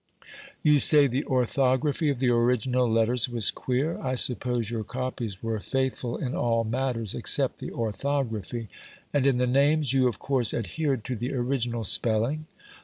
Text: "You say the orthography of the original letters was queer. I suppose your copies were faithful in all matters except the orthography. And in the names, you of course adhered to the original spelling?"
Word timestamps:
"You 0.63 0.79
say 0.79 1.05
the 1.05 1.23
orthography 1.27 2.09
of 2.09 2.17
the 2.17 2.31
original 2.31 2.91
letters 2.91 3.29
was 3.29 3.51
queer. 3.51 3.99
I 3.99 4.15
suppose 4.15 4.71
your 4.71 4.83
copies 4.83 5.43
were 5.43 5.59
faithful 5.59 6.17
in 6.17 6.33
all 6.33 6.63
matters 6.63 7.13
except 7.13 7.59
the 7.59 7.71
orthography. 7.71 8.67
And 9.13 9.27
in 9.27 9.37
the 9.37 9.45
names, 9.45 9.93
you 9.93 10.07
of 10.07 10.17
course 10.17 10.55
adhered 10.55 11.05
to 11.05 11.15
the 11.15 11.35
original 11.35 11.83
spelling?" 11.83 12.47